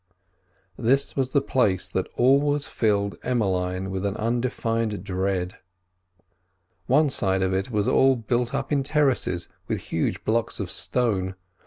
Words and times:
This 0.79 1.15
was 1.15 1.29
the 1.29 1.43
place 1.43 1.87
that 1.87 2.07
always 2.15 2.65
filled 2.65 3.19
Emmeline 3.21 3.91
with 3.91 4.03
an 4.03 4.17
undefined 4.17 5.03
dread. 5.03 5.59
One 6.87 7.11
side 7.11 7.43
of 7.43 7.53
it 7.53 7.69
was 7.69 7.87
all 7.87 8.15
built 8.15 8.51
up 8.51 8.71
in 8.71 8.81
terraces 8.81 9.47
with 9.67 9.79
huge 9.81 10.23
blocks 10.25 10.59
of 10.59 10.71
stone. 10.71 11.35